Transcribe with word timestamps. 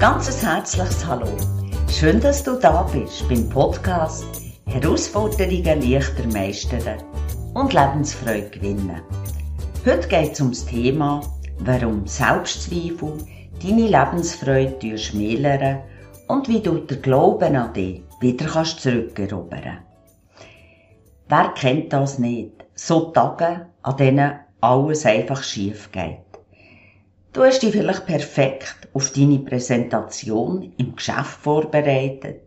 Ganz 0.00 0.28
ein 0.28 0.48
herzliches 0.48 1.04
Hallo. 1.04 1.26
Schön, 1.90 2.20
dass 2.20 2.44
du 2.44 2.54
da 2.54 2.84
bist 2.84 3.28
beim 3.28 3.48
Podcast 3.48 4.24
Herausforderungen 4.66 5.82
leichter 5.90 6.24
meistern 6.32 7.02
und 7.54 7.72
Lebensfreude 7.72 8.48
gewinnen. 8.48 9.02
Heute 9.84 10.06
geht 10.06 10.34
es 10.34 10.40
um 10.40 10.50
das 10.50 10.66
Thema, 10.66 11.20
warum 11.58 12.06
Selbstzweifel 12.06 13.12
deine 13.60 13.88
Lebensfreude 13.88 14.96
schmälern 14.96 15.80
und 16.28 16.46
wie 16.46 16.60
du 16.60 16.78
den 16.78 17.02
Glauben 17.02 17.56
an 17.56 17.74
dich 17.74 18.04
wieder 18.20 18.46
kannst 18.46 18.78
zurückerobern. 18.78 19.78
Wer 21.28 21.48
kennt 21.56 21.92
das 21.92 22.20
nicht? 22.20 22.52
So 22.76 23.10
Tage, 23.10 23.66
an 23.82 23.96
denen 23.96 24.38
alles 24.60 25.04
einfach 25.04 25.42
schief 25.42 25.90
geht. 25.90 26.27
Du 27.32 27.44
hast 27.44 27.62
dich 27.62 27.72
vielleicht 27.72 28.06
perfekt 28.06 28.88
auf 28.94 29.12
deine 29.12 29.38
Präsentation 29.40 30.72
im 30.78 30.96
Geschäft 30.96 31.40
vorbereitet. 31.42 32.40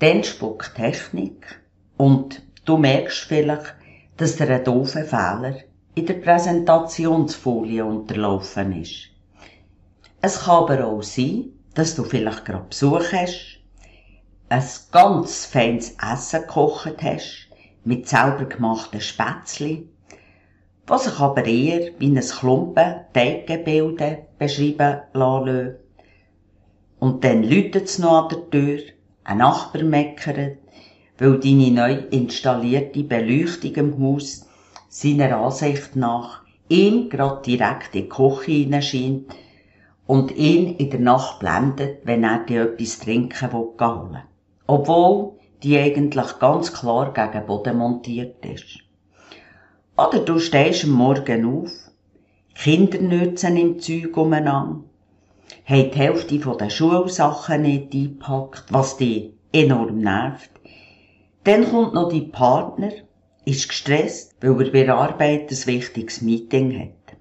Dann 0.00 0.24
spuckt 0.24 0.74
Technik 0.74 1.60
und 1.96 2.42
du 2.64 2.76
merkst 2.76 3.20
vielleicht, 3.20 3.76
dass 4.16 4.36
dir 4.36 4.50
ein 4.50 4.64
doofer 4.64 5.04
Fehler 5.04 5.54
in 5.94 6.06
der 6.06 6.14
Präsentationsfolie 6.14 7.84
unterlaufen 7.84 8.82
ist. 8.82 9.10
Es 10.20 10.40
kann 10.40 10.64
aber 10.64 10.84
auch 10.84 11.02
sein, 11.02 11.50
dass 11.74 11.94
du 11.94 12.02
vielleicht 12.02 12.44
gerade 12.44 12.66
Besuch 12.68 13.12
hast, 13.12 13.60
ein 14.48 14.64
ganz 14.90 15.46
feines 15.46 15.96
Essen 16.12 16.42
gekocht 16.42 17.02
hast, 17.02 17.48
mit 17.84 18.08
selber 18.08 18.46
gemachten 18.46 19.00
Spätzli 19.00 19.88
was 20.92 21.04
sich 21.04 21.20
aber 21.20 21.46
eher 21.46 21.90
wie 21.98 22.14
ein 22.14 22.20
Klumpen 22.20 22.96
Teiggebilde 23.14 24.26
beschreiben 24.38 25.00
lassen 25.14 25.76
Und 26.98 27.24
dann 27.24 27.44
läutet 27.44 27.86
es 27.86 27.98
noch 27.98 28.24
an 28.24 28.28
der 28.28 28.50
Tür, 28.50 28.80
ein 29.24 29.38
Nachbar 29.38 29.84
meckert, 29.84 30.58
weil 31.16 31.40
deine 31.40 31.70
neu 31.70 31.94
installierte 32.10 33.04
Beleuchtung 33.04 33.74
im 33.76 34.02
Haus 34.02 34.46
seiner 34.90 35.38
Ansicht 35.38 35.96
nach 35.96 36.42
ihm 36.68 37.08
grad 37.08 37.46
direkt 37.46 37.94
in 37.94 38.02
die 38.02 38.08
Küche 38.10 38.52
hineinscheint 38.52 39.34
und 40.06 40.36
ihn 40.36 40.76
in 40.76 40.90
der 40.90 41.00
Nacht 41.00 41.38
blendet, 41.38 42.00
wenn 42.04 42.22
er 42.22 42.44
dir 42.44 42.64
etwas 42.64 42.98
trinken 42.98 43.50
will. 43.50 44.22
Obwohl 44.66 45.38
die 45.62 45.78
eigentlich 45.78 46.38
ganz 46.38 46.70
klar 46.70 47.14
gegen 47.14 47.46
Boden 47.46 47.78
montiert 47.78 48.44
ist. 48.44 48.81
Oder 49.96 50.20
du 50.20 50.38
stehst 50.38 50.84
am 50.84 50.90
Morgen 50.92 51.44
auf, 51.44 51.70
Kinder 52.54 52.98
nützen 52.98 53.58
im 53.58 53.78
Zeug 53.78 54.16
umeinander, 54.16 54.84
haben 55.66 55.90
die 55.90 55.98
Hälfte 55.98 56.38
der 56.38 56.70
Schulsachen 56.70 57.62
nicht 57.62 57.92
eingepackt, 57.92 58.64
was 58.70 58.96
dich 58.96 59.34
enorm 59.52 59.98
nervt. 59.98 60.50
Dann 61.44 61.70
kommt 61.70 61.92
noch 61.92 62.08
dein 62.08 62.30
Partner, 62.30 62.90
ist 63.44 63.68
gestresst, 63.68 64.34
weil 64.40 64.62
er 64.62 64.72
bei 64.72 64.84
der 64.84 64.96
Arbeit 64.96 65.50
ein 65.50 65.66
wichtiges 65.66 66.22
Meeting 66.22 66.78
hat. 66.80 67.16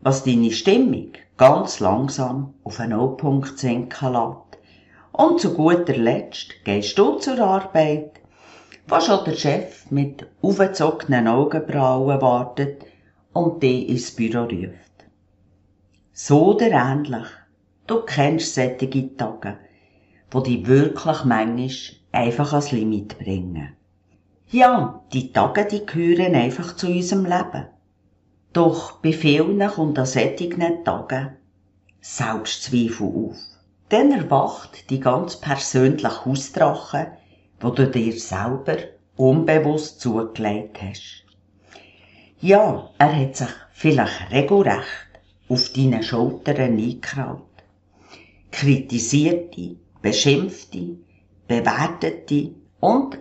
Was 0.00 0.22
deine 0.22 0.52
Stimmung 0.52 1.12
ganz 1.36 1.80
langsam 1.80 2.54
auf 2.62 2.78
einen 2.78 2.96
Nullpunkt 2.96 3.58
sinken 3.58 4.12
lässt. 4.12 4.60
Und 5.10 5.40
zu 5.40 5.54
guter 5.54 5.96
Letzt 5.96 6.64
gehst 6.64 6.96
du 6.96 7.16
zur 7.16 7.40
Arbeit 7.40 8.21
wo 8.86 9.00
schon 9.00 9.24
der 9.24 9.34
Chef 9.34 9.90
mit 9.90 10.26
aufgezogenen 10.42 11.28
Augenbrauen 11.28 12.20
wartet 12.20 12.84
und 13.32 13.62
dich 13.62 13.88
ins 13.88 14.10
Büro 14.10 14.42
ruft. 14.42 14.92
So 16.12 16.54
oder 16.54 16.70
ähnlich, 16.70 17.26
du 17.86 18.02
kennst 18.02 18.54
solche 18.54 19.16
Tage, 19.16 19.58
wo 20.30 20.40
die 20.40 20.66
wirklich 20.66 21.24
manchmal 21.24 21.70
einfach 22.12 22.52
ans 22.52 22.72
Limit 22.72 23.18
bringen. 23.18 23.74
Ja, 24.50 25.02
die 25.12 25.32
Tage, 25.32 25.64
die 25.64 25.86
gehören 25.86 26.34
einfach 26.34 26.76
zu 26.76 26.88
unserem 26.88 27.24
Leben. 27.24 27.66
Doch 28.52 28.98
bei 28.98 29.12
vielen 29.12 29.66
kommt 29.66 29.98
an 29.98 30.04
solchen 30.04 30.84
Tagen 30.84 31.36
Selbstzweifel 32.02 33.06
auf. 33.06 33.36
Dann 33.88 34.12
erwacht 34.12 34.90
die 34.90 35.00
ganz 35.00 35.36
persönliche 35.36 36.24
Hausdrache, 36.24 37.12
wo 37.62 37.70
du 37.70 37.88
dir 37.88 38.12
selber 38.18 38.76
unbewusst 39.16 40.00
zugelegt 40.00 40.82
hast. 40.82 41.24
Ja, 42.40 42.90
er 42.98 43.16
hat 43.16 43.36
sich 43.36 43.54
vielleicht 43.72 44.32
regelrecht 44.32 45.10
auf 45.48 45.72
deine 45.72 46.02
Schultern 46.02 46.56
eingekraut. 46.56 47.46
Kritisiert 48.50 49.56
dich, 49.56 49.76
beschimpft 50.02 50.74
dich, 50.74 50.96
bewertet 51.46 52.28
dich 52.30 52.50
und 52.80 53.18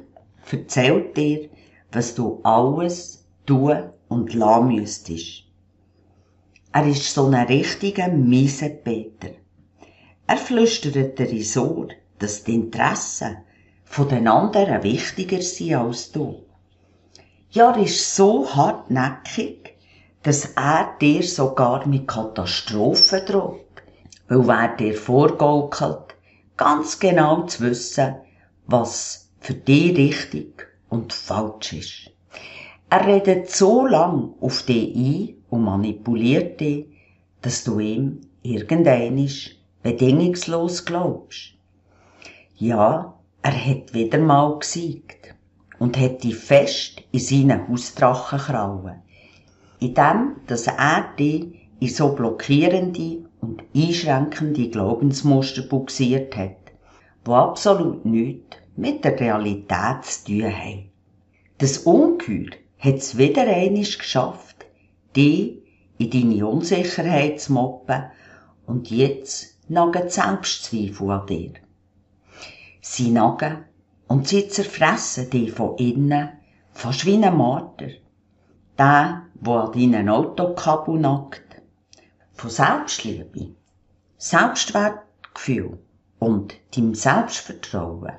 erzählt 0.52 1.16
dir, 1.16 1.50
was 1.92 2.16
du 2.16 2.40
alles 2.44 3.24
tun 3.46 3.92
und 4.08 4.34
lassen 4.34 4.76
müsstest. 4.76 5.44
Er 6.74 6.88
ist 6.88 7.14
so 7.14 7.28
ein 7.28 7.36
richtiger 7.46 8.08
Miesenpeter. 8.08 9.32
Er 10.26 10.38
flüstert 10.38 11.20
dir 11.20 11.62
Ohr, 11.62 11.90
dass 12.18 12.44
die 12.44 12.56
Interessen 12.56 13.38
von 13.92 14.08
den 14.08 14.30
anderen 14.30 14.84
wichtiger 14.84 15.42
sein 15.42 15.76
als 15.76 16.14
du. 16.14 16.44
Ja, 17.50 17.72
er 17.72 17.84
ist 17.84 18.16
so 18.16 18.48
hartnäckig, 18.56 19.74
dass 20.24 20.46
er 20.56 20.96
dir 21.02 21.22
sogar 21.24 21.86
mit 21.86 22.08
Katastrophen 22.08 23.26
droht, 23.26 23.66
weil 24.30 24.50
er 24.50 24.78
dir 24.78 24.94
vorgaukelt, 24.94 26.16
ganz 26.56 27.00
genau 27.00 27.44
zu 27.48 27.64
wissen, 27.64 28.16
was 28.66 29.30
für 29.42 29.56
dich 29.56 29.98
richtig 29.98 30.70
und 30.88 31.12
falsch 31.12 31.74
ist. 31.74 32.12
Er 32.90 33.06
redet 33.06 33.52
so 33.52 33.86
lang 33.86 34.36
auf 34.40 34.64
dich 34.64 34.96
ein 34.96 35.36
und 35.50 35.66
manipuliert 35.66 36.62
dich, 36.62 36.86
dass 37.42 37.66
du 37.66 37.80
ihm 37.80 38.22
irgendeinisch 38.42 39.58
bedingungslos 39.84 40.86
glaubst. 40.86 41.56
Ja, 42.56 43.18
er 43.44 43.66
hat 43.66 43.94
wieder 43.94 44.20
mal 44.20 44.60
gesiegt 44.60 45.36
und 45.80 45.98
hat 45.98 46.24
die 46.24 46.34
fest 46.34 47.02
in 47.12 47.20
seinen 47.20 47.68
Hausdrachen 47.68 48.40
krauen. 48.40 49.02
In 49.80 49.94
dem, 49.96 50.36
dass 50.48 50.68
er 50.68 51.06
die 51.18 51.60
in 51.80 51.90
so 51.90 52.14
blockierende 52.14 53.26
und 53.40 53.64
einschränkende 53.76 54.70
Glaubensmuster 54.70 55.64
buxiert 55.64 56.38
hat, 56.38 56.58
wo 57.26 57.34
absolut 57.34 58.06
nichts 58.06 58.58
mit 58.76 59.04
der 59.04 59.20
Realität 59.20 60.04
zu 60.04 60.26
tun 60.26 60.56
haben. 60.56 60.92
Das 61.58 61.80
Ungeheuer 61.80 62.52
hat 62.78 62.96
es 62.96 63.18
wieder 63.18 63.44
einmal 63.44 63.84
geschafft, 63.84 64.66
die 65.16 65.64
in 65.98 66.10
deine 66.10 66.48
Unsicherheit 66.48 67.42
zu 67.42 67.54
moppen 67.54 68.04
und 68.66 68.90
jetzt 68.92 69.60
nagen 69.68 70.10
Selbstzweifel 70.10 71.10
an 71.10 71.28
dir. 71.28 71.54
Sie 72.84 73.12
nagen 73.12 73.66
und 74.08 74.28
sie 74.28 74.48
zerfressen 74.48 75.30
dich 75.30 75.52
von 75.52 75.78
innen, 75.78 76.30
fast 76.74 77.06
wie 77.06 77.24
ein 77.24 77.38
Marter. 77.38 77.90
Der, 78.78 79.28
wo 79.36 79.54
an 79.54 79.72
deinen 79.72 80.10
Autokabel 80.10 81.00
nackt. 81.00 81.62
Von 82.34 82.50
Selbstliebe, 82.50 83.52
Selbstwertgefühl 84.18 85.78
und 86.18 86.56
deinem 86.76 86.96
Selbstvertrauen, 86.96 88.14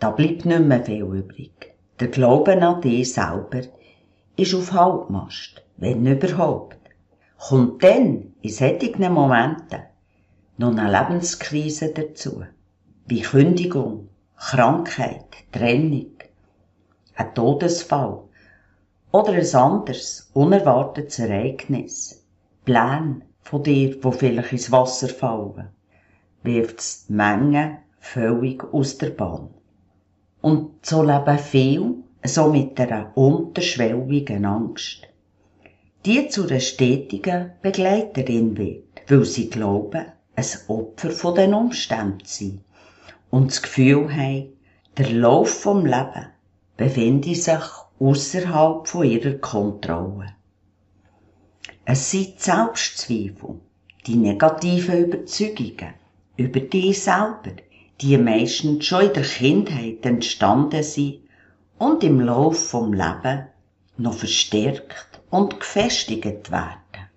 da 0.00 0.10
bleibt 0.10 0.44
nicht 0.44 0.60
mehr 0.60 0.84
viel 0.84 1.04
übrig. 1.04 1.76
Der 2.00 2.08
Glaube 2.08 2.60
an 2.60 2.80
dich 2.80 3.12
selber 3.12 3.62
ist 4.36 4.54
auf 4.54 4.72
Halbmast, 4.72 5.62
wenn 5.76 6.04
überhaupt. 6.04 6.78
Kommt 7.38 7.84
dann 7.84 8.34
in 8.42 8.50
solchen 8.50 9.12
Momenten 9.12 9.82
noch 10.58 10.76
eine 10.76 10.90
Lebenskrise 10.90 11.92
dazu 11.92 12.42
wie 13.06 13.22
Kündigung, 13.22 14.08
Krankheit, 14.36 15.26
Trennung, 15.50 16.12
ein 17.16 17.34
Todesfall 17.34 18.20
oder 19.10 19.32
ein 19.32 19.54
anderes, 19.54 20.30
unerwartetes 20.34 21.18
Ereignis, 21.18 22.24
Pläne 22.64 23.22
von 23.40 23.62
dir, 23.62 24.02
wo 24.02 24.12
vielleicht 24.12 24.52
ins 24.52 24.70
Wasser 24.70 25.08
fallen, 25.08 25.68
wirft's 26.42 27.06
die 27.06 27.14
Menge 27.14 27.78
völlig 27.98 28.62
aus 28.72 28.98
der 28.98 29.10
Bahn. 29.10 29.50
Und 30.40 30.84
so 30.86 31.02
leben 31.02 31.38
viele 31.38 31.94
so 32.24 32.48
mit 32.50 32.80
einer 32.80 33.16
unterschwelligen 33.16 34.44
Angst, 34.44 35.08
die 36.06 36.28
zu 36.28 36.46
einer 36.46 36.60
stetigen 36.60 37.52
Begleiterin 37.62 38.56
wird, 38.56 39.02
weil 39.08 39.24
sie 39.24 39.50
glauben, 39.50 40.06
ein 40.34 40.46
Opfer 40.68 41.10
von 41.10 41.34
den 41.34 41.52
Umständen 41.52 42.24
zu 42.24 42.44
sein 42.44 42.64
und 43.32 43.50
das 43.50 43.62
Gefühl 43.62 44.14
haben, 44.14 44.52
der 44.98 45.10
Lauf 45.10 45.62
vom 45.62 45.86
Leben 45.86 46.26
befinde 46.76 47.34
sich 47.34 47.64
außerhalb 47.98 48.86
von 48.86 49.06
ihrer 49.06 49.38
Kontrolle. 49.38 50.34
Es 51.86 52.10
sind 52.10 52.38
Selbstzweifel, 52.38 53.58
die 54.06 54.16
negativen 54.16 55.06
Überzeugungen 55.06 55.94
über 56.36 56.60
dich 56.60 57.02
selber, 57.02 57.52
die 58.02 58.18
meistens 58.18 58.84
schon 58.84 59.06
in 59.06 59.12
der 59.14 59.22
Kindheit 59.22 60.04
entstanden 60.04 60.82
sind 60.82 61.20
und 61.78 62.04
im 62.04 62.20
Lauf 62.20 62.68
vom 62.68 62.92
Leben 62.92 63.46
noch 63.96 64.14
verstärkt 64.14 65.22
und 65.30 65.58
gefestigt 65.58 66.50
werden. 66.50 67.08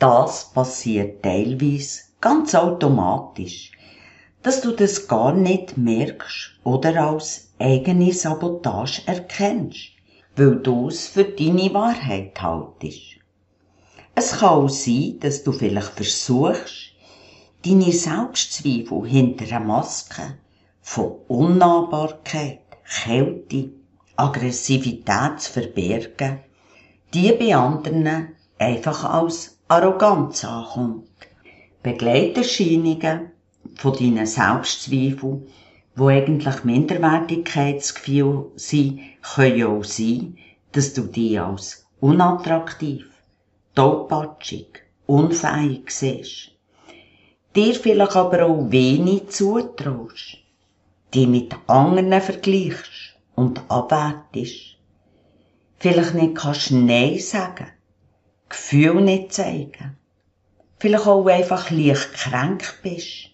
Das 0.00 0.52
passiert 0.52 1.22
teilweise 1.22 2.02
ganz 2.20 2.54
automatisch, 2.56 3.70
dass 4.46 4.60
du 4.60 4.70
das 4.70 5.08
gar 5.08 5.32
nicht 5.32 5.76
merkst 5.76 6.52
oder 6.62 7.10
als 7.10 7.50
eigene 7.58 8.12
Sabotage 8.12 9.02
erkennst, 9.04 9.88
weil 10.36 10.60
du 10.60 10.86
es 10.86 11.08
für 11.08 11.24
deine 11.24 11.74
Wahrheit 11.74 12.40
haltest. 12.40 13.16
Es 14.14 14.38
kann 14.38 14.50
auch 14.50 14.68
sein, 14.68 15.16
dass 15.18 15.42
du 15.42 15.50
vielleicht 15.50 15.90
versuchst, 15.94 16.92
deine 17.64 17.90
Selbstzweifel 17.90 19.04
hinter 19.08 19.46
einer 19.46 19.66
Maske 19.66 20.38
von 20.80 21.16
Unnahbarkeit, 21.26 22.60
Kälte, 23.04 23.70
Aggressivität 24.14 25.40
zu 25.40 25.54
verbergen, 25.54 26.38
die 27.12 27.32
bei 27.32 27.56
anderen 27.56 28.28
einfach 28.60 29.02
als 29.02 29.58
Arroganz 29.66 30.44
ankommt. 30.44 31.08
Begleiterscheinungen 31.82 33.32
von 33.76 33.92
deinen 33.92 34.26
Selbstzweifeln, 34.26 35.46
wo 35.94 36.08
eigentlich 36.08 36.64
Minderwertigkeitsgefühl 36.64 38.50
sind, 38.56 39.00
können 39.22 39.58
ja 39.58 39.68
auch 39.68 39.84
sein, 39.84 40.36
dass 40.72 40.92
du 40.92 41.02
dich 41.02 41.40
als 41.40 41.86
unattraktiv, 42.00 43.06
tollpatschig, 43.74 44.82
unfähig 45.06 45.90
siehst. 45.90 46.50
Dir 47.54 47.74
vielleicht 47.74 48.16
aber 48.16 48.44
auch 48.44 48.70
wenig 48.70 49.28
zutraust, 49.30 50.38
die 51.14 51.26
mit 51.26 51.54
anderen 51.66 52.20
vergleichst 52.20 53.16
und 53.34 53.62
abwertest. 53.68 54.76
Vielleicht 55.78 56.14
nicht 56.14 56.34
kannst 56.34 56.70
Nein 56.70 57.18
sagen, 57.18 57.68
Gefühl 58.48 59.00
nicht 59.00 59.32
zeigen. 59.32 59.96
Vielleicht 60.78 61.06
auch 61.06 61.26
einfach 61.26 61.70
leicht 61.70 62.12
krank 62.12 62.80
bist, 62.82 63.30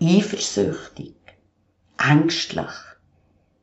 eifersüchtig, 0.00 1.14
ängstlich, 1.98 2.72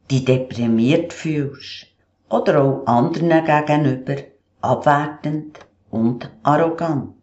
dich 0.09 0.25
deprimiert 0.25 1.13
fühlst 1.13 1.87
oder 2.29 2.63
auch 2.63 2.85
anderen 2.87 3.45
gegenüber 3.45 4.15
abwertend 4.61 5.59
und 5.91 6.31
arrogant. 6.41 7.15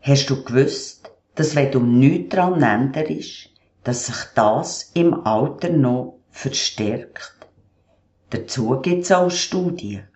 Hast 0.00 0.30
du 0.30 0.42
gewusst, 0.42 1.10
dass 1.34 1.54
wenn 1.54 1.70
du 1.70 1.80
nichts 1.80 2.34
daran 2.34 2.62
änderst, 2.62 3.50
dass 3.84 4.06
sich 4.06 4.24
das 4.34 4.90
im 4.94 5.26
Alter 5.26 5.70
noch 5.70 6.18
verstärkt? 6.30 7.36
Dazu 8.30 8.80
gibt's 8.80 9.12
auch 9.12 9.30
Studien. 9.30 10.08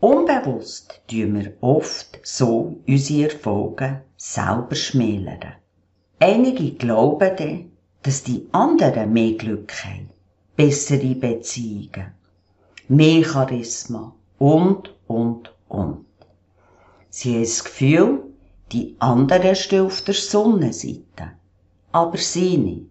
Unbewusst 0.00 1.00
tun 1.08 1.34
wir 1.36 1.56
oft 1.60 2.18
so 2.22 2.82
unsere 2.86 3.30
Erfolge 3.30 4.02
selber 4.16 4.74
schmälern. 4.74 5.54
Einige 6.18 6.72
glauben 6.72 7.36
dann, 7.36 7.72
dass 8.02 8.22
die 8.22 8.48
anderen 8.52 9.12
mehr 9.12 9.32
Glück 9.32 9.72
haben, 9.84 10.08
bessere 10.56 11.14
Beziehungen, 11.14 12.14
mehr 12.88 13.22
Charisma 13.22 14.14
und, 14.38 14.94
und, 15.06 15.52
und. 15.68 16.06
Sie 17.10 17.34
haben 17.34 17.42
das 17.42 17.64
Gefühl, 17.64 18.22
die 18.72 18.96
anderen 18.98 19.54
stehen 19.54 19.86
auf 19.86 20.00
der 20.02 20.14
Sonnenseite, 20.14 21.32
aber 21.92 22.16
sie 22.16 22.56
nicht. 22.56 22.86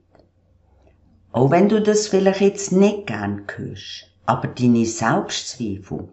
Auch 1.32 1.50
wenn 1.50 1.68
du 1.68 1.82
das 1.82 2.08
vielleicht 2.08 2.42
jetzt 2.42 2.72
nicht 2.72 3.08
gern 3.08 3.44
hörst, 3.56 4.12
aber 4.26 4.50
deine 4.50 4.86
Selbstzweifel 4.86 6.10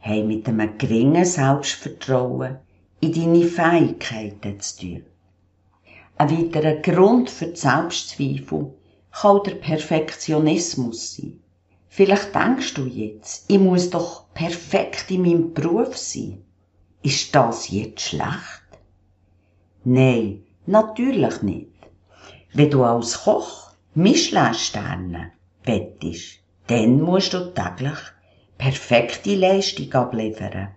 haben 0.00 0.28
mit 0.28 0.48
einem 0.48 0.78
geringen 0.78 1.24
Selbstvertrauen 1.26 2.56
in 3.00 3.12
deine 3.12 3.44
Fähigkeiten 3.44 4.60
zu 4.60 4.80
tun. 4.80 5.02
Ein 6.16 6.30
weiterer 6.30 6.76
Grund 6.76 7.28
für 7.28 7.46
die 7.46 7.56
Selbstzweifel 7.56 8.72
kann 9.10 9.42
der 9.44 9.54
Perfektionismus 9.56 11.16
sein. 11.16 11.40
Vielleicht 11.88 12.34
denkst 12.34 12.74
du 12.74 12.86
jetzt, 12.86 13.44
ich 13.48 13.58
muss 13.58 13.90
doch 13.90 14.32
perfekt 14.32 15.10
in 15.10 15.22
meinem 15.22 15.54
Beruf 15.54 15.96
sein. 15.96 16.44
Ist 17.02 17.34
das 17.34 17.68
jetzt 17.70 18.00
schlecht? 18.00 18.62
Nein, 19.84 20.44
natürlich 20.66 21.42
nicht. 21.42 21.68
Wenn 22.52 22.70
du 22.70 22.84
als 22.84 23.24
Koch 23.24 23.72
Michelin-Sterne 23.94 25.32
wettest, 25.64 26.38
dann 26.68 27.00
musst 27.00 27.34
du 27.34 27.52
täglich 27.52 27.98
perfekte 28.56 29.34
Leistung 29.34 29.92
abliefern 29.92 30.68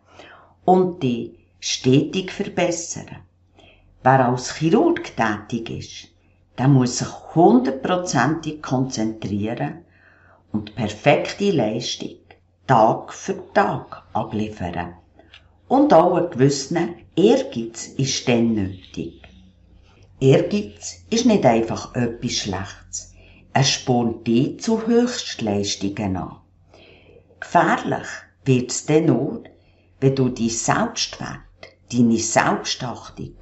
und 0.65 1.01
die 1.01 1.37
stetig 1.59 2.31
verbessern. 2.31 3.26
Wer 4.03 4.27
als 4.27 4.55
Chirurg 4.55 5.15
tätig 5.15 5.69
ist, 5.69 6.07
der 6.57 6.67
muss 6.67 6.99
sich 6.99 7.07
hundertprozentig 7.35 8.61
konzentrieren 8.61 9.85
und 10.51 10.75
perfekte 10.75 11.51
Leistung 11.51 12.17
Tag 12.67 13.13
für 13.13 13.41
Tag 13.53 14.03
abliefern. 14.13 14.93
Und 15.67 15.93
auch 15.93 16.15
ein 16.15 16.29
gewisser 16.29 16.89
Ehrgeiz 17.15 17.87
ist 17.87 18.27
dann 18.27 18.53
nötig. 18.53 19.21
Ehrgeiz 20.19 21.05
ist 21.09 21.25
nicht 21.25 21.45
einfach 21.45 21.95
etwas 21.95 22.31
Schlechtes. 22.31 23.13
Es 23.53 23.69
spornt 23.69 24.27
dich 24.27 24.59
zu 24.61 24.85
Höchstleistungen 24.85 26.17
an. 26.17 26.37
Gefährlich 27.39 28.07
wird's 28.45 28.85
dann 28.85 29.05
nur, 29.05 29.43
wenn 29.99 30.15
du 30.15 30.29
dein 30.29 30.49
Selbstwert, 30.49 31.39
deine 31.91 32.17
Selbstachtung 32.17 33.35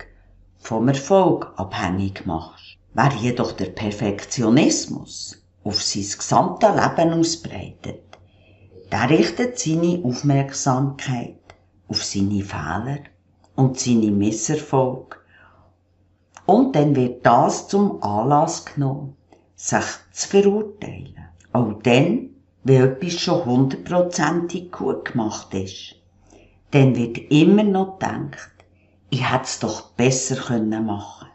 vom 0.66 0.88
Erfolg 0.88 1.54
abhängig 1.58 2.26
machst. 2.26 2.78
Wer 2.96 3.12
jedoch 3.22 3.52
der 3.52 3.68
Perfektionismus 3.68 5.38
auf 5.64 5.80
sein 5.80 6.02
gesamtes 6.18 6.70
Leben 6.70 7.14
ausbreitet, 7.14 8.02
der 8.92 9.10
richtet 9.12 9.60
seine 9.60 10.02
Aufmerksamkeit 10.04 11.38
auf 11.88 12.04
seine 12.04 12.44
Fehler 12.44 13.00
und 13.56 13.80
seine 13.80 14.10
Misserfolge. 14.10 15.18
Und 16.48 16.76
dann 16.76 16.96
wird 16.96 17.24
das 17.24 17.68
zum 17.68 18.02
Anlass 18.02 18.66
genommen, 18.66 19.16
sich 19.56 19.86
zu 20.14 20.30
verurteilen. 20.30 21.28
Auch 21.54 21.74
dann, 21.84 22.30
wenn 22.64 22.82
etwas 22.82 23.20
schon 23.20 23.46
hundertprozentig 23.46 24.72
gut 24.72 25.06
gemacht 25.06 25.54
ist, 25.54 25.96
dann 26.72 26.96
wird 26.96 27.20
immer 27.30 27.64
noch 27.64 28.00
gedacht, 28.00 28.55
ich 29.10 29.32
hätte 29.32 29.44
es 29.44 29.60
doch 29.60 29.92
besser 29.92 30.36
können 30.36 30.86
machen. 30.86 31.28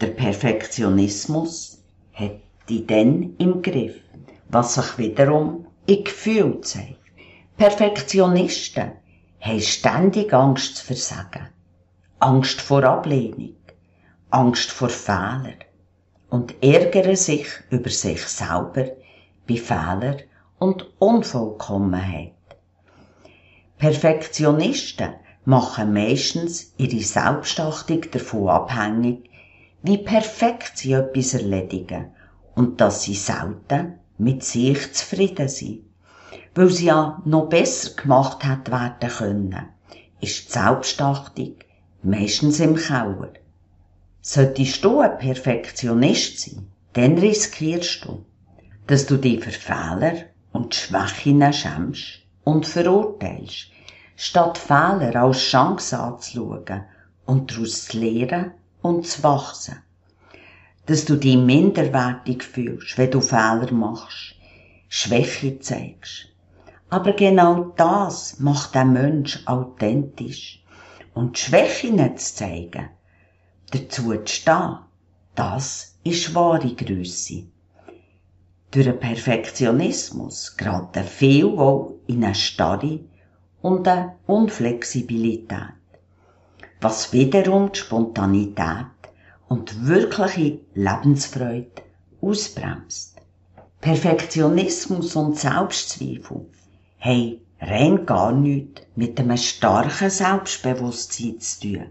Der 0.00 0.08
Perfektionismus 0.08 1.82
hat 2.12 2.40
die 2.68 2.86
dann 2.86 3.36
im 3.38 3.62
Griff, 3.62 3.96
was 4.48 4.74
sich 4.74 4.98
wiederum 4.98 5.66
in 5.86 6.04
Gefühl 6.04 6.60
zeigt. 6.60 6.98
Perfektionisten 7.56 8.92
haben 9.40 9.60
ständig 9.60 10.32
Angst 10.32 10.76
zu 10.76 10.86
versagen, 10.86 11.48
Angst 12.18 12.60
vor 12.60 12.84
Ablehnung, 12.84 13.56
Angst 14.30 14.70
vor 14.70 14.88
Fehlern 14.88 15.54
und 16.30 16.54
ärgern 16.62 17.16
sich 17.16 17.46
über 17.70 17.90
sich 17.90 18.22
selber 18.22 18.86
bei 19.46 19.56
Fehlern 19.56 20.22
und 20.58 20.86
Unvollkommenheit. 20.98 22.32
Perfektionisten 23.78 25.14
machen 25.44 25.92
meistens 25.92 26.72
ihre 26.76 27.00
Selbstachtung 27.00 28.02
davon 28.10 28.48
abhängig, 28.48 29.28
wie 29.82 29.98
perfekt 29.98 30.78
sie 30.78 30.92
etwas 30.92 31.34
erledigen 31.34 32.12
und 32.54 32.80
dass 32.80 33.02
sie 33.02 33.14
selten 33.14 33.94
mit 34.18 34.44
sich 34.44 34.92
zufrieden 34.92 35.48
sind. 35.48 35.80
Weil 36.54 36.68
sie 36.68 36.86
ja 36.86 37.20
noch 37.24 37.48
besser 37.48 37.94
gemacht 37.94 38.44
hat 38.44 38.70
werden 38.70 39.10
können, 39.10 39.68
ist 40.20 40.48
die 40.48 40.52
Selbstachtung 40.52 41.54
meistens 42.02 42.60
im 42.60 42.76
Keller. 42.76 43.32
Solltest 44.20 44.84
du 44.84 45.00
ein 45.00 45.18
Perfektionist 45.18 46.40
sein, 46.40 46.68
dann 46.92 47.18
riskierst 47.18 48.04
du, 48.04 48.24
dass 48.86 49.06
du 49.06 49.16
dich 49.16 49.42
für 49.42 49.50
Fehler 49.50 50.26
und 50.52 50.74
Schwächen 50.74 51.52
schämst 51.52 52.20
und 52.44 52.66
verurteilst, 52.66 53.68
statt 54.16 54.58
Fehler 54.58 55.16
als 55.16 55.38
Chance 55.38 55.98
anzuschauen 55.98 56.84
und 57.26 57.50
daraus 57.50 57.86
zu 57.86 57.98
lernen 57.98 58.52
und 58.82 59.06
zu 59.06 59.22
wachsen. 59.22 59.82
Dass 60.86 61.04
du 61.04 61.16
dich 61.16 61.36
minderwertig 61.36 62.42
fühlst, 62.42 62.98
wenn 62.98 63.10
du 63.10 63.20
Fehler 63.20 63.72
machst, 63.72 64.34
Schwäche 64.88 65.60
zeigst. 65.60 66.28
Aber 66.90 67.12
genau 67.12 67.72
das 67.76 68.38
macht 68.40 68.74
der 68.74 68.84
Mensch 68.84 69.40
authentisch. 69.46 70.62
Und 71.14 71.38
Schwächen 71.38 71.98
zu 72.16 72.34
zeigen, 72.34 72.90
dazu 73.70 74.14
zu 74.14 74.26
stehen, 74.26 74.78
Das 75.34 75.98
ist 76.04 76.34
wahre 76.34 76.74
Grösse. 76.74 77.46
Durch 78.70 78.84
den 78.84 79.00
Perfektionismus 79.00 80.56
geraten 80.56 81.04
viele 81.04 81.58
auch 81.58 81.94
in 82.06 82.22
eine 82.22 82.34
Starre 82.34 83.00
und 83.62 83.86
eine 83.88 84.16
Unflexibilität, 84.26 85.72
was 86.80 87.12
wiederum 87.12 87.72
die 87.72 87.78
Spontanität 87.78 88.86
und 89.48 89.86
wirkliche 89.86 90.58
Lebensfreude 90.74 91.82
ausbremst. 92.20 93.16
Perfektionismus 93.80 95.16
und 95.16 95.38
Selbstzweifel 95.38 96.46
haben 97.00 97.40
rein 97.60 98.06
gar 98.06 98.32
nichts 98.32 98.82
mit 98.96 99.18
einem 99.18 99.36
starken 99.36 100.10
Selbstbewusstsein 100.10 101.40
zu 101.40 101.60
tun. 101.60 101.86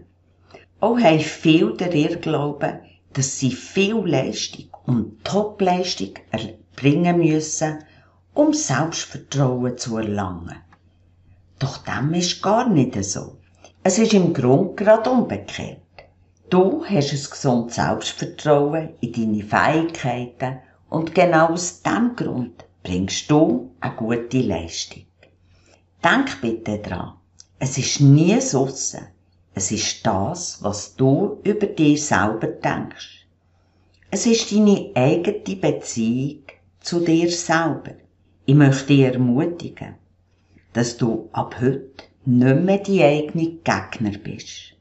Auch 0.80 0.98
haben 0.98 1.20
viele 1.20 1.74
der 1.74 1.94
Irrglauben, 1.94 2.80
dass 3.12 3.38
sie 3.38 3.52
viel 3.52 3.96
Leistung 3.96 4.66
und 4.86 5.24
Topleistung 5.24 6.14
erbringen 6.30 7.18
müssen, 7.18 7.78
um 8.34 8.52
Selbstvertrauen 8.54 9.78
zu 9.78 9.98
erlangen. 9.98 10.56
Doch 11.62 11.78
dem 11.78 12.12
ist 12.14 12.42
gar 12.42 12.68
nicht 12.68 13.00
so. 13.04 13.36
Es 13.84 13.96
ist 13.96 14.14
im 14.14 14.34
Grunde 14.34 14.74
gerade 14.74 15.08
umgekehrt. 15.08 15.78
Du 16.50 16.84
hast 16.84 17.12
ein 17.12 17.30
gesundes 17.30 17.76
Selbstvertrauen 17.76 18.94
in 19.00 19.12
deine 19.12 19.44
Fähigkeiten 19.44 20.58
und 20.90 21.14
genau 21.14 21.50
aus 21.50 21.80
diesem 21.80 22.16
Grund 22.16 22.64
bringst 22.82 23.30
du 23.30 23.70
eine 23.78 23.94
gute 23.94 24.40
Leistung. 24.40 25.04
Denk 26.02 26.40
bitte 26.40 26.80
dran, 26.80 27.12
es 27.60 27.78
ist 27.78 28.00
nie 28.00 28.40
Susse. 28.40 29.02
Es 29.54 29.70
ist 29.70 30.04
das, 30.04 30.60
was 30.64 30.96
du 30.96 31.38
über 31.44 31.68
dich 31.68 32.04
selber 32.04 32.48
denkst. 32.48 33.28
Es 34.10 34.26
ist 34.26 34.50
deine 34.50 34.90
eigene 34.96 35.56
Beziehung 35.56 36.42
zu 36.80 36.98
dir 36.98 37.30
selber. 37.30 37.92
Ich 38.46 38.56
möchte 38.56 38.88
dich 38.88 39.02
ermutigen, 39.02 39.94
dass 40.72 40.96
du 40.96 41.28
ab 41.32 41.56
heute 41.60 42.04
nicht 42.24 42.60
mehr 42.60 42.78
die 42.78 43.02
eigene 43.02 43.58
Gegner 43.64 44.16
bist. 44.22 44.74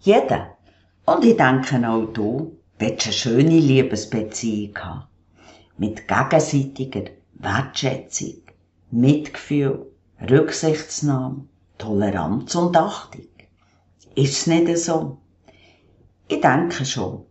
Jeder, 0.00 0.56
und 1.04 1.24
ich 1.24 1.36
denke 1.36 1.88
auch 1.88 2.06
du, 2.06 2.56
willst 2.78 3.06
eine 3.06 3.12
schöne 3.12 3.58
Liebesbeziehung 3.58 4.76
haben. 4.78 5.04
Mit 5.76 6.06
gegenseitiger 6.06 7.10
Wertschätzung, 7.34 8.42
Mitgefühl, 8.90 9.86
Rücksichtsnahme, 10.20 11.46
Toleranz 11.78 12.54
und 12.54 12.76
Achtung. 12.76 13.26
Ist's 14.14 14.46
nicht 14.46 14.76
so? 14.78 15.18
Ich 16.28 16.40
denke 16.40 16.84
schon. 16.84 17.24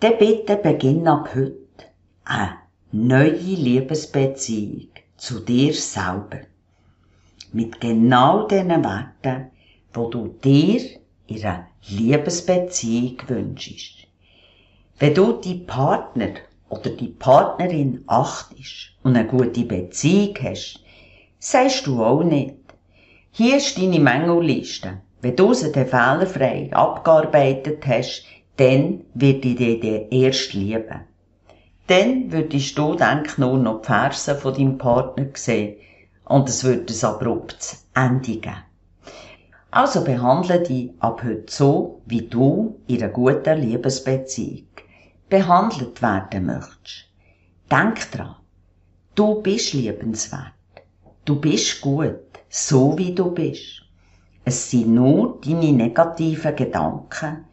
Dann 0.00 0.18
bitte 0.18 0.56
beginn 0.56 1.06
ab 1.06 1.30
heute 1.34 1.56
eine 2.24 2.56
neue 2.90 3.32
Liebesbeziehung 3.32 4.88
zu 5.16 5.40
dir 5.40 5.74
selber. 5.74 6.40
Mit 7.52 7.80
genau 7.80 8.46
den 8.46 8.68
Werten, 8.68 9.50
wo 9.92 10.08
du 10.08 10.28
dir 10.28 10.80
in 11.26 11.44
einer 11.44 11.66
Liebesbeziehung 11.88 13.16
wünschst. 13.26 14.06
Wenn 15.00 15.14
du 15.14 15.32
die 15.32 15.56
Partner 15.56 16.34
oder 16.68 16.90
die 16.90 17.08
Partnerin 17.08 18.04
achtest 18.06 18.92
und 19.02 19.16
eine 19.16 19.26
gute 19.26 19.64
Beziehung 19.64 20.36
hast, 20.42 20.80
sagst 21.40 21.88
du 21.88 22.04
auch 22.04 22.22
nicht. 22.22 22.54
Hier 23.32 23.56
ist 23.56 23.76
deine 23.76 23.98
Mängelliste. 23.98 25.00
Wenn 25.20 25.34
du 25.34 25.52
sie 25.52 25.72
dann 25.72 25.88
fehlerfrei 25.88 26.70
abgearbeitet 26.72 27.84
hast, 27.84 28.24
dann 28.58 29.00
wird 29.14 29.44
ich 29.44 29.56
dich 29.56 30.12
erst 30.12 30.52
lieben. 30.54 31.00
Dann 31.88 32.30
würdest 32.30 32.78
du, 32.78 32.94
denk 32.94 33.38
nur 33.38 33.58
noch 33.58 33.80
die 33.80 33.86
Fersen 33.86 34.36
von 34.38 34.54
deinem 34.54 34.78
Partner 34.78 35.26
sehen 35.34 35.74
und 36.30 36.48
es 36.48 36.62
wird 36.62 36.88
ein 36.88 37.08
abruptes 37.08 37.86
Ende 37.92 38.36
geben. 38.36 38.62
Also 39.72 40.04
behandle 40.04 40.60
dich 40.62 40.92
ab 41.00 41.24
heute 41.24 41.52
so, 41.52 42.02
wie 42.06 42.22
du 42.22 42.80
in 42.86 43.02
einer 43.02 43.12
guten 43.12 43.58
Liebesbeziehung 43.60 44.68
behandelt 45.28 46.00
werden 46.00 46.46
möchtest. 46.46 47.08
Denk 47.68 48.12
dran, 48.12 48.36
du 49.16 49.42
bist 49.42 49.72
liebenswert. 49.72 50.52
Du 51.24 51.40
bist 51.40 51.80
gut, 51.80 52.20
so 52.48 52.96
wie 52.96 53.12
du 53.12 53.32
bist. 53.32 53.82
Es 54.44 54.70
sind 54.70 54.94
nur 54.94 55.40
deine 55.44 55.72
negativen 55.72 56.54
Gedanken 56.54 57.44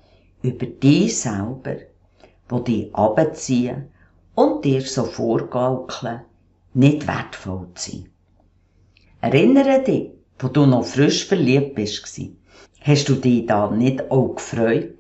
über 0.44 0.68
dich 0.68 1.20
selber, 1.20 1.78
die 2.52 2.64
dich 2.64 2.96
abziehen 2.96 3.90
und 4.36 4.64
dir 4.64 4.82
so 4.82 5.04
vorgaukeln, 5.04 6.22
nicht 6.76 7.08
wertvoll 7.08 7.70
zu 7.74 7.92
sein. 7.92 8.10
Erinnere 9.30 9.84
dich, 9.84 10.12
wo 10.40 10.48
du 10.48 10.66
noch 10.66 10.86
frisch 10.86 11.26
verliebt 11.26 11.76
bist, 11.76 12.02
hast 12.80 13.10
du 13.10 13.16
dich 13.16 13.46
da 13.46 13.70
nicht 13.70 14.10
auch 14.10 14.36
gefreut, 14.36 14.96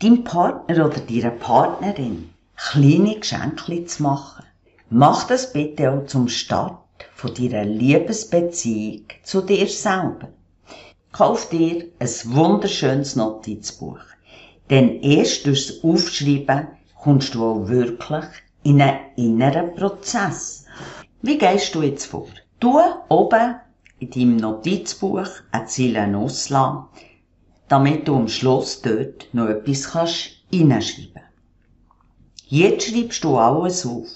deinem 0.00 0.24
Partner 0.24 0.86
oder 0.86 0.98
deiner 0.98 1.30
Partnerin 1.30 2.30
kleine 2.56 3.20
Geschenke 3.20 3.84
zu 3.84 4.02
machen? 4.02 4.44
Mach 4.88 5.28
das 5.28 5.52
bitte 5.52 5.92
auch 5.92 6.06
zum 6.06 6.26
Start 6.26 6.80
von 7.14 7.32
deiner 7.32 7.64
Liebesbeziehung 7.64 9.04
zu 9.22 9.40
dir 9.40 9.68
selber. 9.68 10.30
Kauf 11.12 11.48
dir 11.48 11.84
ein 12.00 12.08
wunderschönes 12.24 13.14
Notizbuch. 13.14 14.00
Denn 14.68 15.00
erst 15.00 15.46
durchs 15.46 15.84
Aufschreiben 15.84 16.66
kommst 17.00 17.36
du 17.36 17.44
auch 17.44 17.68
wirklich 17.68 18.24
in 18.64 18.82
einen 18.82 18.98
inneren 19.14 19.76
Prozess. 19.76 20.64
Wie 21.22 21.38
gehst 21.38 21.72
du 21.76 21.82
jetzt 21.82 22.06
vor? 22.06 22.26
Du 22.60 22.78
oben 23.08 23.54
in 24.00 24.10
deinem 24.10 24.36
Notizbuch 24.36 25.30
eine 25.50 25.64
Ziele 25.64 26.14
auslassen, 26.14 26.84
damit 27.68 28.06
du 28.06 28.16
am 28.16 28.28
Schluss 28.28 28.82
dort 28.82 29.32
noch 29.32 29.48
etwas 29.48 29.90
kannst 29.92 30.30
hineinschreiben. 30.52 31.22
Jetzt 32.48 32.88
schreibst 32.88 33.24
du 33.24 33.38
alles 33.38 33.86
auf, 33.86 34.08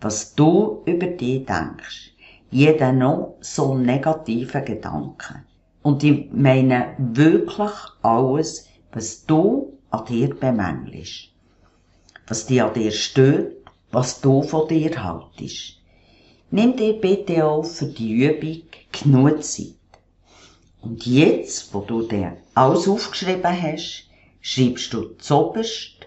was 0.00 0.34
du 0.34 0.82
über 0.86 1.08
dich 1.08 1.44
denkst. 1.44 2.12
Jeder 2.50 2.90
noch 2.90 3.36
so 3.42 3.74
negative 3.74 4.62
Gedanken. 4.62 5.44
Und 5.82 6.02
ich 6.02 6.30
meine 6.32 6.94
wirklich 6.96 7.76
alles, 8.00 8.66
was 8.92 9.26
du 9.26 9.76
an 9.90 10.06
dir 10.06 10.34
bemängelst. 10.34 11.28
Was 12.28 12.46
dir 12.46 12.66
an 12.66 12.72
dir 12.72 12.92
stört, 12.92 13.52
was 13.90 14.22
du 14.22 14.42
von 14.42 14.68
dir 14.68 15.04
haltest. 15.04 15.83
Nimm 16.56 16.76
dir 16.76 17.00
bitte 17.00 17.44
auch 17.44 17.64
für 17.64 17.86
die 17.86 18.12
Übung 18.12 18.62
genug 18.92 19.42
Zeit. 19.42 19.74
Und 20.82 21.04
jetzt, 21.04 21.74
wo 21.74 21.80
du 21.80 22.02
dir 22.02 22.36
alles 22.54 22.86
aufgeschrieben 22.86 23.60
hast, 23.60 24.08
schreibst 24.40 24.92
du 24.92 25.16
zoberst, 25.18 26.06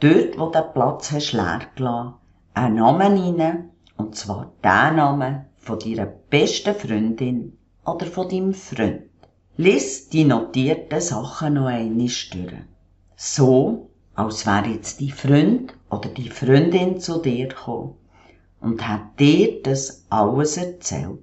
dort, 0.00 0.38
wo 0.38 0.50
du 0.50 0.62
Platz 0.74 1.12
hast 1.12 1.32
leer 1.32 1.62
gelassen, 1.76 2.12
einen 2.52 2.74
Namen 2.74 3.38
rein, 3.38 3.70
und 3.96 4.14
zwar 4.16 4.52
den 4.62 4.96
Namen 4.96 5.46
von 5.56 5.78
deiner 5.78 6.04
besten 6.04 6.74
Freundin 6.74 7.56
oder 7.86 8.04
von 8.04 8.28
deinem 8.28 8.52
Freund. 8.52 9.04
Lies 9.56 10.10
die 10.10 10.24
notierten 10.24 11.00
Sachen 11.00 11.54
noch 11.54 11.68
einmal 11.68 12.06
durch. 12.06 12.52
So, 13.16 13.88
als 14.14 14.44
wäre 14.44 14.74
jetzt 14.74 15.00
die 15.00 15.10
Freund 15.10 15.72
oder 15.88 16.10
die 16.10 16.28
Freundin 16.28 17.00
zu 17.00 17.22
dir 17.22 17.48
gekommen 17.48 17.94
und 18.60 18.86
hat 18.86 19.18
dir 19.18 19.62
das 19.62 20.04
alles 20.10 20.56
erzählt, 20.56 21.18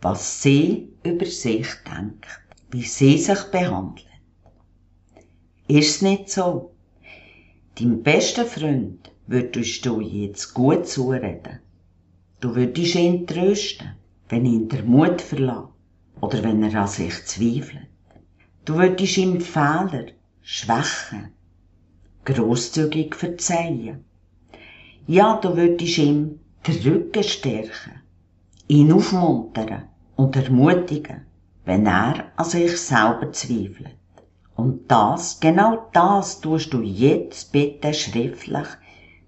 was 0.00 0.42
sie 0.42 0.92
über 1.02 1.26
sich 1.26 1.66
denkt, 1.86 2.26
wie 2.70 2.82
sie 2.82 3.18
sich 3.18 3.42
behandelt. 3.50 4.06
Ist 5.66 6.02
nicht 6.02 6.28
so? 6.28 6.74
Dein 7.76 8.02
bester 8.02 8.44
Freund 8.44 9.10
würdest 9.26 9.84
du 9.86 10.00
jetzt 10.00 10.52
gut 10.52 10.86
zureden. 10.86 11.60
Du 12.40 12.54
würdest 12.54 12.94
ihn 12.94 13.26
trösten, 13.26 13.94
wenn 14.28 14.44
ihn 14.44 14.68
der 14.68 14.82
Mut 14.82 15.22
verlässt 15.22 15.68
oder 16.20 16.42
wenn 16.44 16.62
er 16.62 16.82
an 16.82 16.88
sich 16.88 17.24
zweifelt. 17.24 17.88
Du 18.66 18.74
würdest 18.74 19.16
ihm 19.16 19.40
Fehler, 19.40 20.06
Schwächen, 20.42 21.32
grosszügig 22.24 23.14
verzeihen. 23.14 24.04
Ja, 25.06 25.38
du 25.40 25.56
würdest 25.56 25.98
ihm 25.98 26.40
den 26.66 26.82
Rücken 26.82 27.22
stärken, 27.22 28.02
ihn 28.68 28.92
aufmuntern 28.92 29.88
und 30.16 30.36
ermutigen, 30.36 31.26
wenn 31.64 31.86
er 31.86 32.32
an 32.36 32.44
sich 32.44 32.76
selber 32.80 33.32
zweifelt. 33.32 33.96
Und 34.56 34.90
das, 34.90 35.40
genau 35.40 35.88
das 35.92 36.40
tust 36.40 36.72
du 36.72 36.80
jetzt 36.80 37.52
bitte 37.52 37.92
schriftlich 37.92 38.68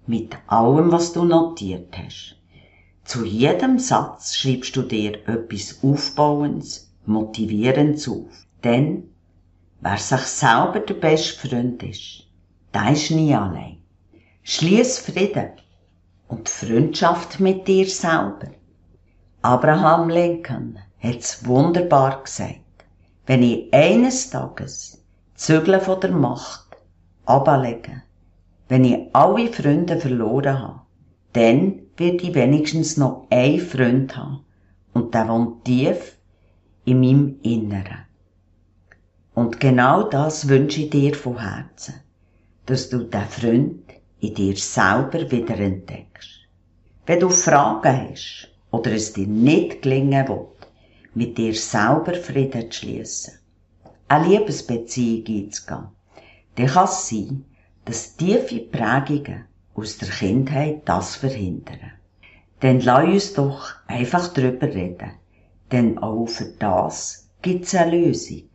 mit 0.05 0.37
allem, 0.47 0.91
was 0.91 1.13
du 1.13 1.25
notiert 1.25 1.95
hast. 1.97 2.37
Zu 3.03 3.25
jedem 3.25 3.77
Satz 3.79 4.35
schreibst 4.35 4.75
du 4.75 4.81
dir 4.81 5.27
etwas 5.27 5.79
Aufbauendes, 5.83 6.93
Motivierendes 7.05 8.07
auf. 8.09 8.45
Denn 8.63 9.09
wer 9.79 9.97
sich 9.97 10.21
selber 10.21 10.79
der 10.79 10.95
beste 10.95 11.47
Freund 11.47 11.83
ist, 11.83 12.27
der 12.73 12.91
ist 12.91 13.11
nie 13.11 13.33
allein. 13.33 13.77
Schließ 14.43 14.99
Frieden 14.99 15.51
und 16.27 16.49
Freundschaft 16.49 17.39
mit 17.39 17.67
dir 17.67 17.87
selber. 17.87 18.51
Abraham 19.41 20.09
Lincoln 20.09 20.79
hat's 20.99 21.45
wunderbar 21.45 22.23
gesagt. 22.23 22.61
Wenn 23.25 23.43
ich 23.43 23.73
eines 23.73 24.29
Tages 24.29 25.03
Zügel 25.35 25.79
von 25.79 25.99
der 26.01 26.11
Macht 26.11 26.77
ablege, 27.25 28.03
wenn 28.67 28.83
ich 28.85 29.09
alle 29.13 29.51
Freunde 29.51 29.99
verloren 29.99 30.59
habe, 30.59 30.81
dann 31.33 31.81
wird 31.97 32.23
ich 32.23 32.33
wenigstens 32.33 32.97
noch 32.97 33.27
einen 33.29 33.59
Freund 33.59 34.15
haben. 34.17 34.45
Und 34.93 35.13
der 35.13 35.27
wohnt 35.27 35.65
tief 35.65 36.17
in 36.85 36.99
meinem 36.99 37.39
Inneren. 37.43 38.05
Und 39.33 39.59
genau 39.59 40.03
das 40.03 40.49
wünsche 40.49 40.81
ich 40.81 40.89
dir 40.89 41.13
von 41.13 41.39
Herzen, 41.39 41.95
dass 42.65 42.89
du 42.89 43.03
den 43.03 43.25
Freund 43.25 43.86
in 44.19 44.33
dir 44.33 44.55
selber 44.55 45.29
wieder 45.29 45.59
entdeckst. 45.59 46.47
Wenn 47.05 47.19
du 47.19 47.29
Fragen 47.29 48.11
hast 48.11 48.49
oder 48.71 48.91
es 48.91 49.13
dir 49.13 49.27
nicht 49.27 49.81
gelingen 49.81 50.27
will, 50.27 50.47
mit 51.13 51.37
dir 51.37 51.53
selber 51.53 52.13
Frieden 52.15 52.71
zu 52.71 52.79
schliessen, 52.79 53.35
eine 54.07 54.27
Liebesbeziehung 54.27 55.25
einzugehen, 55.27 55.87
dann 56.55 56.67
kann 56.67 56.85
es 56.85 57.09
sein, 57.09 57.45
dass 57.85 58.15
tiefe 58.17 58.59
Prägungen 58.59 59.45
aus 59.75 59.97
der 59.97 60.09
Kindheit 60.09 60.81
das 60.85 61.15
verhindern. 61.15 61.91
Dann 62.59 62.81
lass 62.81 63.05
uns 63.05 63.33
doch 63.33 63.75
einfach 63.85 64.33
drüber 64.33 64.67
reden, 64.67 65.11
denn 65.71 65.99
auch 65.99 66.25
für 66.25 66.51
das 66.59 67.29
gibt's 67.41 67.75
eine 67.75 67.91
Lösung. 67.91 68.49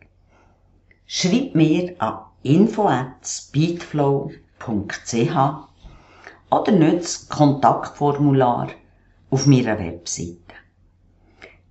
Schreib 1.06 1.54
mir 1.54 1.94
an 1.98 2.24
info@speedflow 2.42 4.32
www.ch 4.66 5.36
oder 6.50 6.72
nutzt 6.72 7.30
das 7.30 7.36
Kontaktformular 7.36 8.68
auf 9.30 9.46
meiner 9.46 9.78
Webseite. 9.78 10.38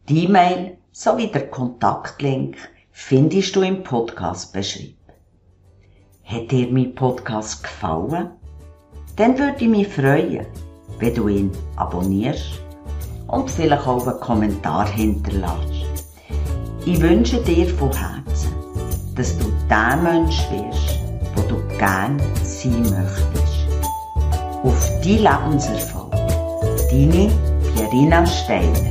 Die 0.10 0.26
E-Mail 0.26 0.78
sowie 0.92 1.28
der 1.28 1.50
Kontaktlink 1.50 2.58
findest 2.92 3.56
du 3.56 3.62
im 3.62 3.84
Podcast-Beschrieb. 3.84 4.98
Hat 6.24 6.52
dir 6.52 6.72
mein 6.72 6.96
Podcast 6.96 7.64
gefallen? 7.64 8.32
Dann 9.16 9.38
würde 9.38 9.64
ich 9.64 9.70
mich 9.70 9.88
freuen, 9.88 10.46
wenn 11.00 11.14
du 11.14 11.28
ihn 11.28 11.52
abonnierst 11.76 12.62
und 13.28 13.50
vielleicht 13.50 13.88
auch 13.88 14.08
einen 14.08 14.20
Kommentar 14.20 14.88
hinterlässt. 14.88 16.06
Ich 16.86 17.00
wünsche 17.00 17.42
dir 17.44 17.68
von 17.68 17.92
Herzen, 17.92 18.54
dass 19.16 19.38
du 19.38 19.46
der 19.70 19.98
Mensch 19.98 20.42
wirst, 20.50 20.91
du 21.52 21.78
gern 21.78 22.18
sein 22.44 22.82
möchtest. 22.82 23.68
Auf 24.64 25.02
die 25.04 25.18
Lebenserfolg. 25.18 26.12
Deine 26.90 27.30
Pierina 27.76 28.26
Steiner. 28.26 28.91